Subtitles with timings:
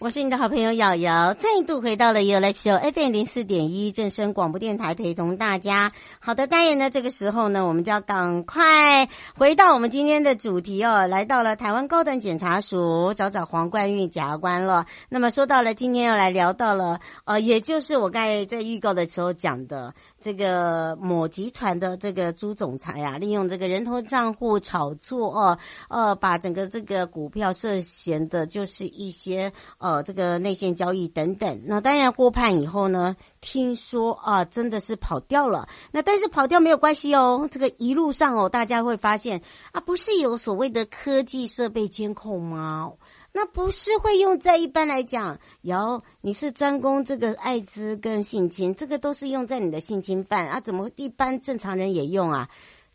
[0.00, 5.90] 我是你的好朋友瑶瑶，再度回到了 You Live Show FM 零四点一正声广播电台，陪同大家。
[6.20, 14.86] 好的，当然呢，这个时候呢，我们就要赶快回到我们今天的主题哦，来到了台湾高等检察署找找黄冠玉检察官了。
[15.08, 19.92] 那么说到了今天要来聊到了，呃，也就是我刚才在预告的时候讲的。
[20.20, 31.62] 这个某集团的这个朱总裁啊，利用这个人头账户炒作哦，呃，把整个这个股票涉嫌的就是一些呃呃这个内线交易等等。
[31.64, 35.68] 那当然过判以后呢，听说啊真的是跑掉了。
[35.90, 42.92] 那但是跑掉没有关系哦，这个一路上哦，大家会发现啊，不是有所谓的科技设备监控吗？
[43.30, 52.48] 那不是会用在一般来讲，有你是专攻这个艾滋跟性侵，这个都是用在你的性侵犯啊，怎么一般正常人也用啊？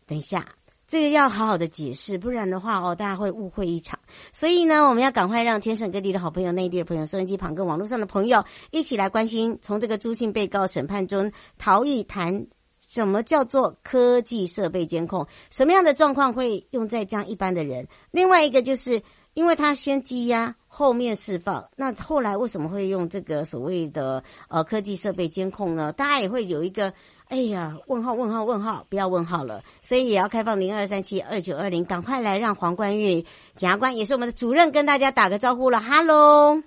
[0.06, 0.44] 等一下，
[0.94, 3.98] 这个要好好的解释，不然的话哦，大家会误会一场。
[4.32, 12.46] 所以呢，我们要赶快让全省各地的好朋友、内地的朋友、收音机旁跟网络上的朋友一起来关心，从这个朱姓被告审判中逃逸谈，
[12.78, 15.26] 什么叫做科技设备监控？
[15.50, 17.88] 什么样的状况会用在这样一般的人？
[18.12, 19.02] 另外一个就是。
[19.34, 25.92] 因为他先羁押，后面释放，那后来为什么会用这个所谓的呃科技设备监控呢？
[25.92, 26.94] 大家也会有一个
[27.34, 33.22] 哎呀问号问号问号，不要问号了，所以也要开放零二三七二九二零，赶快来让黄冠玉
[33.56, 36.62] 检察官也是我们的主任跟大家打个招呼了，哈喽。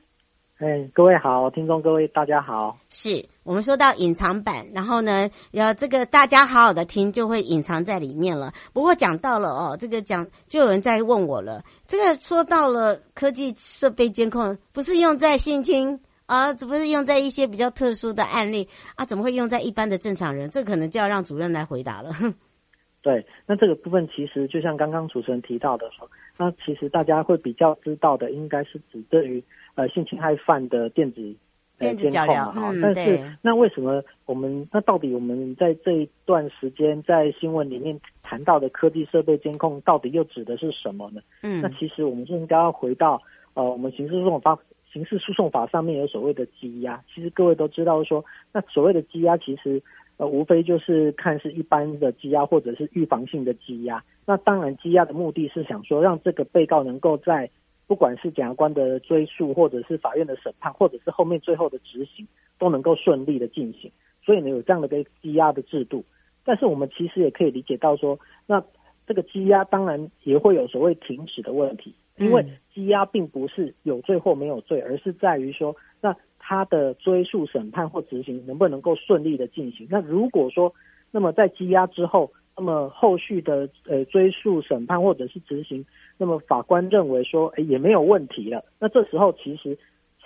[0.57, 2.75] 哎，各位好，听众各位大家好。
[2.89, 8.51] 是我们说到隐藏版，然后呢，要这个大家好好的听，就会隐藏在里面了。
[8.73, 20.47] 不过讲到了哦，这个讲就有人在问我了，这个说到了科技设备监控，不是用在性侵啊，只不是用在一些比较特殊的案例啊，怎么会用在一般的正常人？
[20.51, 22.11] 这可能就要让主任来回答了。
[23.01, 26.07] 对，那这个部分其实就像刚刚主持人提到的说，
[26.37, 29.43] 那其实大家会比较知道的，应该是指对于。
[29.77, 31.35] 呃，性侵害犯的电子
[31.77, 41.21] 呃监控嘛，哈、嗯，但是那为什么我们那到底我们在这一段时间在新闻里面谈到的科技设备监控，到底又指的是什么呢？
[41.43, 43.21] 嗯，那其实我们就应该要回到
[43.53, 44.57] 呃，我们刑事诉讼法
[44.97, 49.79] 刑事诉讼法上面有所谓的羁押，其实各位都知道说，那所谓的羁押其实
[50.17, 57.47] 呃无非就是看是一般的羁押或者是预防性的羁押，那当然羁押的目的是想说让这个被告能够在
[57.85, 62.27] 不管是检察官的追诉，或者是法院的审判，或者是后面最后的执行，
[62.57, 63.91] 都能够顺利的进行。
[64.25, 66.03] 所以呢，有这样的一个羁押的制度。
[66.43, 68.63] 但是我们其实也可以理解到说，那
[69.05, 79.87] 这个羁押当然也会有所谓停止的问题，因为羁押并不是有罪或没有罪，而是在于说，那他的追诉、审判或执行能不能够顺利的进行。
[79.89, 80.73] 那如果说，
[81.11, 85.85] 那么在羁押之后，那么后续的呃追诉、审判或者是执行。
[86.17, 88.65] 那么法官认为说，哎，也没有问题了。
[88.79, 89.77] 那这时候其实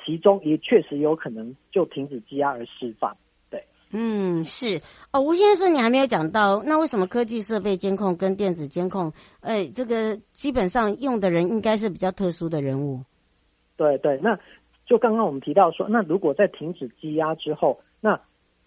[0.05, 3.15] 其中也确实有可能就停止羁押而释放。
[3.91, 4.81] 对，嗯，是
[5.11, 5.19] 哦。
[5.19, 13.01] 吴先生，你还没有讲到，那为什么科技设备监控跟电子监控，哎，这个基本上用的人应该是比较特殊的人物。
[13.75, 14.37] 对对，那
[14.85, 18.19] 就刚刚我们提到说，那如果在停止羁押之后，那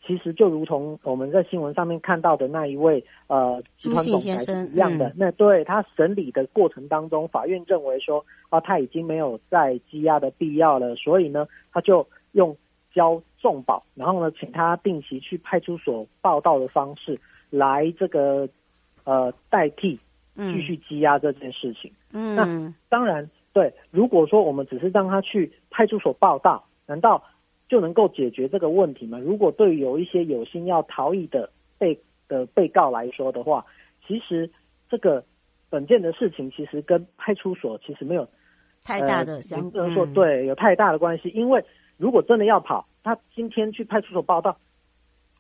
[0.07, 4.35] 其实就如同我们在新闻上面看到的那一位呃集团总裁
[4.73, 12.55] 一样的，嗯、那对他审理的过程当中，法院认为说啊他已经没有再羁押的必要了，所以呢他就用
[12.95, 17.19] 交重保，然后呢请他定期去派出所报到的方式
[17.51, 18.49] 来这个
[19.05, 20.01] 呃代替
[20.35, 21.93] 继续羁押这件事情。
[22.13, 27.23] 嗯，那当然对，如果说我们只是让他去派出所报到，难道？
[27.67, 29.19] 就能够解决这个问题吗？
[29.19, 31.99] 如果对于有一些有心要逃逸的被
[32.29, 33.65] 的被告来说的话，
[34.07, 34.51] 其实
[34.91, 35.25] 这个
[35.71, 38.29] 本件的事情其实跟派出所其实没有
[38.85, 41.31] 太大的相关，不能说对有太大的关系。
[41.31, 41.65] 因为
[41.97, 44.59] 如果真的要跑，他今天去派出所报到，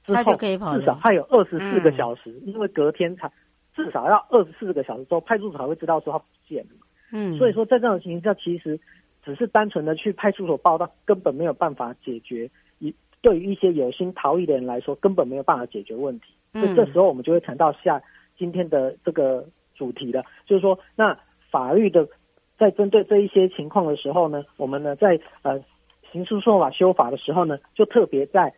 [0.05, 3.32] 之后，可以跑，至少还有二十四个小时，嗯、因为隔天才
[3.75, 6.70] 至少要二十四个小时之后，派出所才会知道说他不见了。
[7.11, 8.78] 嗯，所以说在这种情况下，其实
[9.25, 12.50] 只是单纯的去派出所报到，根本没有办法解决。
[12.78, 16.26] 一对于一些有心逃逸的人来说，根本没有办法解决问题。
[16.52, 18.02] 嗯、所以这时候我们就会谈到下
[18.37, 21.19] 今天的这个主题了，就是说，那
[21.50, 22.06] 法律的
[22.58, 25.58] 在针对这一些情况的时候呢，我们呢在呃
[26.14, 28.55] 刑事诉讼法修法的时候呢，就特别在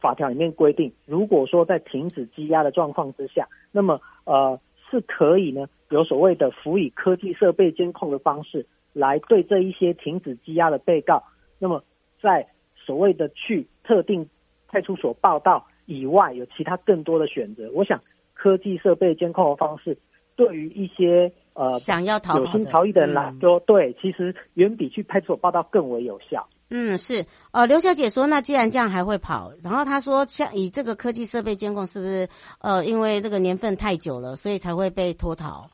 [0.00, 5.66] 法条里面规定，如果说在停止羁押的状况之下，那么呃是可以呢。
[5.90, 11.24] 有所谓的辅以科技设备监控的方式来对这一些停止羁押的被告，
[11.58, 11.82] 那么
[12.20, 12.46] 在
[12.76, 14.28] 所谓的去特定
[14.68, 17.68] 派出所报到以外，有其他更多的选择。
[17.74, 18.00] 我想
[18.32, 19.98] 科技设备监控的方式
[20.36, 26.48] 对于一些呃想要逃有心逃逸的人来说，嗯、对，其实远比去派出所报道更为有效。
[26.74, 27.26] 嗯，是。
[27.50, 32.26] 呃，刘小姐说，那既然这样还会跑，然后她说，像以这个科技设备监控，是不是
[32.60, 35.68] 呃因为这个年份太久了，所以才会被脱逃？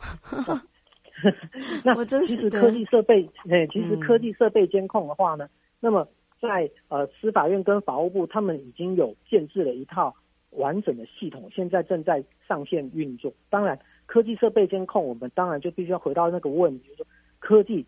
[1.84, 6.08] 那其实科技设备，哎，其实科技设备监控的话呢，嗯、那么
[6.40, 10.14] 在呃司法院跟法务部，他们已经有建制了一套
[10.52, 13.30] 完整的系统，现在正在上线运作。
[13.50, 17.06] 当然，科技设备监控，我们当然就必须要回到那个问题，就是说
[17.38, 17.84] 科技。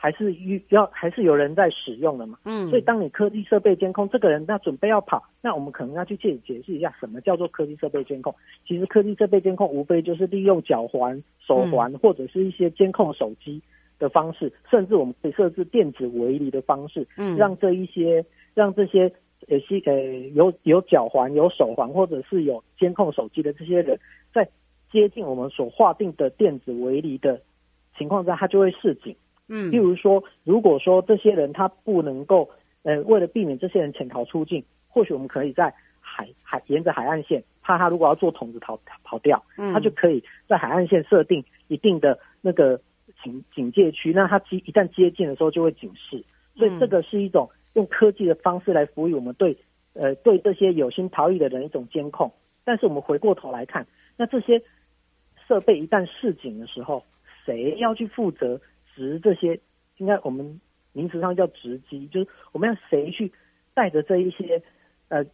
[0.00, 0.32] 还是
[0.68, 8.32] 要还是有人在使用的嘛，嗯，所以当你科技设备监控这个人他准备要跑，那我们可能要去解解释一下什么叫做科技设备监控。
[8.64, 13.60] 其实科技设备监控无非就是利用脚环、手环或者是一些监控手机
[13.98, 18.24] 的方式，嗯、甚至我们可以设置电子围篱的方式，嗯，让这一些
[18.54, 19.12] 让这些
[19.48, 19.94] 呃是呃
[20.32, 23.98] 有有脚环、有手环或者是有监控手机的这些人，
[24.32, 24.48] 在
[24.92, 27.40] 接近我们所划定的电子围篱的
[27.98, 29.16] 情况下，他就会示警。
[29.48, 32.50] 嗯，例如说，如果说这些人他不能够，
[32.82, 42.80] 呃，为了避免这些人潜逃出境，或许我们可以在海海沿着海岸线，怕他如果要做筒子逃跑掉，嗯，他就可以在海岸线设定一定的那个
[43.22, 46.22] 警警戒区，那他接一旦接近的时候就会警示，
[46.56, 49.56] 所以这个是一种用科技的方式来辅以我们对，
[49.94, 52.32] 呃，对这些有心逃逸的人一种监控。
[52.64, 53.86] 但是我们回过头来看，
[54.16, 54.62] 那这些
[55.46, 57.02] 设备一旦示警的时候，
[57.46, 58.60] 谁要去负责？
[58.98, 59.60] 值这些，
[59.98, 60.60] 应该我们
[60.92, 63.32] 名词上叫值机，就是我们要谁去
[63.72, 64.60] 带着这一些
[65.08, 65.24] 呃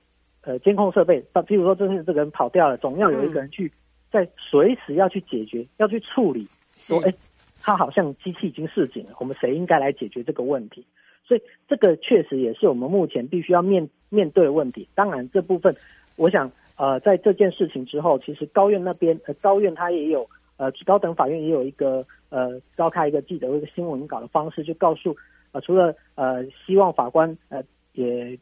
[0.43, 3.72] 呃监控设备，譬如说这是这个人跑掉了，总要有一个人去
[4.12, 6.46] 在随时要去解决，要去处理，
[6.76, 7.14] 说哎，
[7.62, 10.84] 他好像机器已经示警了，我们谁应该来解决这个问题？
[11.26, 14.87] 所以这个确实也是我们目前必须要面面对的问题。
[14.94, 15.75] 当然这部分，
[16.17, 20.28] 我想呃在这件事情之后，其实高院那边呃高院他也有。
[20.56, 25.17] 呃，高等法院也有一个呃，召开一个记者会一个新闻稿的方式，就告诉
[25.51, 27.61] 呃，除了呃，希望法官呃
[27.93, 28.39] 也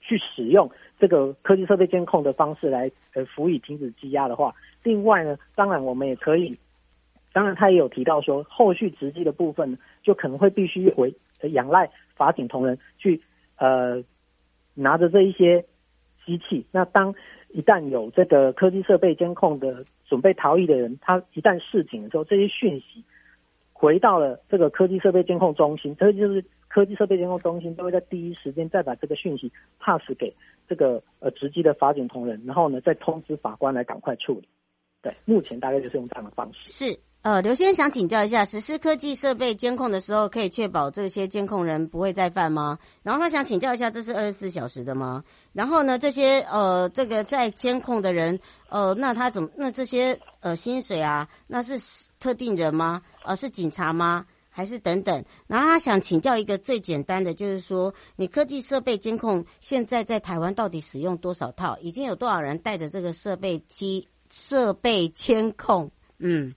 [0.00, 6.56] 去使用这个科技设备监控的方式来呃，辅以停止羁押的话，另外呢，当然我们也可以，
[7.34, 11.14] 当然他也有提到说，后续执纪的部分呢就可能会必须为
[11.50, 13.20] 仰赖法警同仁去
[13.56, 14.02] 呃
[14.72, 15.66] 拿着这一些
[16.24, 17.14] 机器，那当
[17.50, 19.84] 一旦有这个科技设备监控的。
[20.12, 23.02] 准备逃逸的人，他一旦示警的时候，这些讯息
[23.72, 29.50] 回到了这个科技设备监控中心，这就是科技设备监控中心都会在第一时间再把这个讯息
[29.80, 30.34] pass 给
[30.68, 34.46] 这个呃直机的法警同仁，然后呢再通知法官来赶快处理。
[35.00, 36.70] 对，目前大概就是用这样的方式。
[36.70, 37.00] 是。
[37.22, 42.80] 呃，刘先生想请教一下，实施科技设备监控的时候，可以确保这些监控人不会再犯吗？
[43.04, 45.22] 然后他想请教一下，这是二十四小时的吗？
[45.52, 49.48] 然后呢，这些呃，这个在监控的人，呃，那他怎么？
[49.54, 51.78] 那这些呃薪水啊，那是
[52.18, 53.00] 特定人吗？
[53.24, 54.26] 呃，是警察吗？
[54.50, 55.24] 还是等等？
[55.46, 61.78] 然后他想请教一个最简单的，就是说，你科技设备监控现在在台湾到底使用多少套？
[61.80, 65.88] 已经有多少人带着这个设备机设备监控？
[66.18, 66.52] 嗯。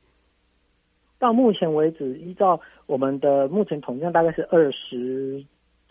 [1.20, 5.44] 到目前为止，依照我们的目前统计，大概是二十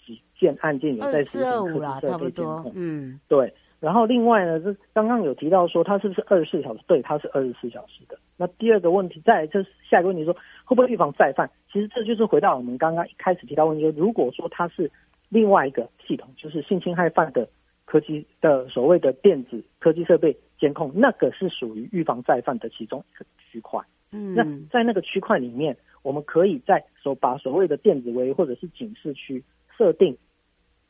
[0.04, 2.72] 几件案件有在实行科技设备监控。
[2.74, 3.52] 嗯，对。
[3.80, 6.80] 然后另外呢，是刚刚有提到说，它是不是二十四小时？
[6.86, 8.18] 对，它是二十四小时的。
[8.38, 10.32] 那第二个问题，再来就是下一个问题说，
[10.64, 11.50] 会不会预防再犯？
[11.70, 14.90] 其实这就是回到我们刚刚一开始提到问题，说如果说它是
[15.28, 17.46] 另外一个系统，就是性侵害犯的
[17.84, 23.78] 科技的所谓的电子科技设备监控，那个是属于预防再犯的其中一个区块。
[24.16, 29.42] 嗯，那在那个区块里面，我们可以在所把所谓的电子围或者是警示区
[29.76, 30.16] 设定，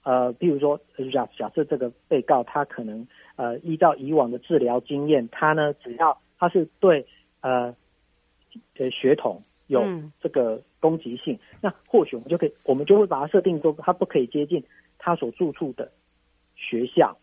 [0.02, 0.78] 呃，比如说
[1.10, 7.06] 假假设这个被告他可能呃依照以往的治疗经验，他呢只要他是对
[7.40, 7.74] 呃
[8.76, 9.82] 呃血统有
[10.20, 14.62] 这个攻击性，嗯、那或许我们就可以，我们就会把它设定说他不可以接近
[14.98, 15.90] 他所住处的
[16.56, 17.16] 学校。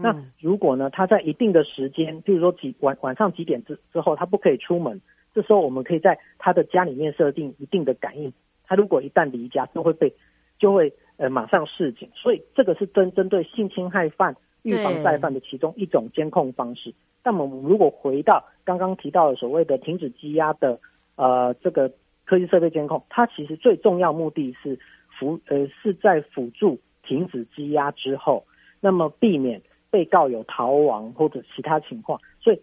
[0.00, 5.00] 那如果呢，他在一定的时间，比如说几晚晚上几点之之后，他不可以出门，
[5.38, 8.32] 这时候我们可以在他的家里面设定一定的感应，
[8.66, 10.12] 他如果一旦离家，就会被
[10.58, 12.10] 就会呃马上示警。
[12.16, 16.92] 所以这个是针针对性侵害犯预防再犯的其中一种监控方式。
[17.22, 20.80] 那么如果回到刚刚提到的所谓的停止羁押的
[21.14, 21.92] 呃这个
[22.24, 24.76] 科技设备监控，它其实最重要目的是
[25.16, 28.44] 辅呃是在辅助停止羁押之后，
[28.80, 29.62] 那么避免。
[29.90, 32.60] 被告有逃亡或者其他情况，所以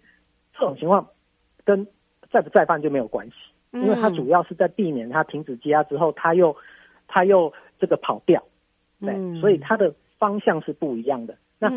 [0.53, 1.09] 这种情况
[1.63, 1.87] 跟
[2.35, 3.33] 再不再犯就没有关系，
[3.71, 6.53] 因为他主要是在避免他停止羁押之后，他又
[7.07, 8.43] 他又这个跑掉，
[8.99, 11.37] 对，所以他的方向是不一样的。
[11.59, 11.69] 那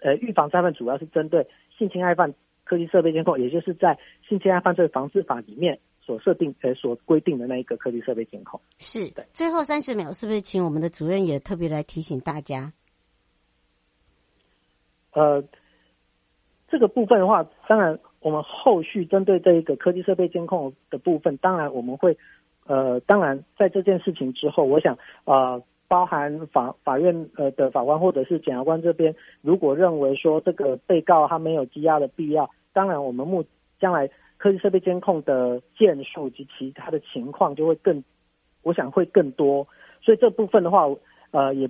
[0.00, 8.60] 呃，预防再犯主要是针对性侵害犯科技设备监控，也就是在性侵害犯罪防治法里面所设定呃所规定的那一个科技设备监控。
[8.78, 12.70] 是的，最后三十秒，是不是请我们的主任也特别来提醒大家？
[15.12, 15.42] 呃，
[16.68, 22.16] 这个部分的话，当然我们后续针对这一个科技设备监控的部分，当然我们会，
[22.66, 33.44] 呃，当然在这件事情之后，我想，呃，包含法法院呃的法官或者是检察官这边，如果认为说这个被告他没有羁押的必要，当然我们目
[33.78, 38.02] 将来科技设备监控的件数及其他的情况就会更，
[38.62, 39.66] 我想会更多，
[40.00, 40.88] 所以这部分的话，
[41.32, 41.68] 呃，也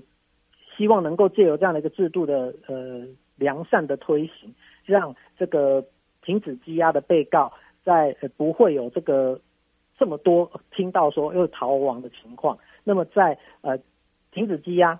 [0.76, 3.06] 希望能够借由这样的一个制度的呃。
[3.37, 4.54] 良善的推行，
[4.85, 5.85] 让这个
[6.23, 7.52] 停止羁押的被告
[7.85, 9.41] 在不会有这个
[9.99, 12.59] 这么多听到说又逃亡的情况。
[12.85, 13.79] 那么在呃
[14.31, 14.99] 停止羁押，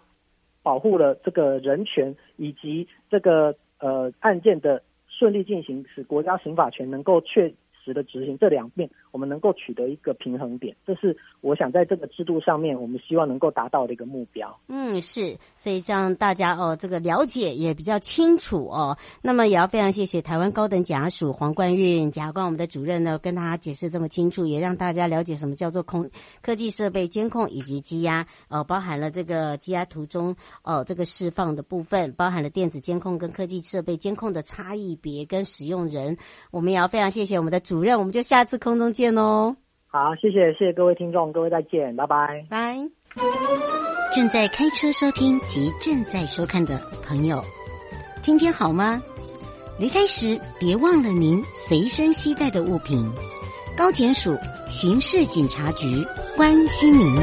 [0.62, 7.52] 保护了这个人权以及这个呃案件的顺利进行，使国家刑法权能够确
[7.85, 14.57] 实的执行，这两面我们能够取得一个平衡点，这是我想在这个制度上面，我们希望能够达到的一个目标。
[14.69, 18.97] 嗯，是，所以让大家哦，这个了解也比较清楚哦。
[19.23, 26.09] 那么也要非常谢谢台湾高等检察署黄冠运检察官，我们的主任呢，跟大家解释这么清楚，也让大家了解什么叫做空
[26.43, 36.17] 科技设备监控以及羁押，呃，包含了这个羁押途中哦这个释放的部分，包含了电子监控跟科技设备监控的差异别跟使用人。
[36.51, 37.61] 我们也要非常谢谢我们的。
[37.73, 39.57] 主任，我们就下次空中见哦。
[39.87, 42.76] 好，谢谢，谢谢各位听众，各位再见，拜拜，拜。
[44.14, 47.43] 正在开车收听及正在收看的朋友，
[48.21, 49.02] 今天好吗？
[49.79, 53.11] 离开时别忘了您随身携带的物品。
[53.75, 54.37] 高检署
[54.69, 55.87] 刑事警察局
[56.37, 57.17] 关心您。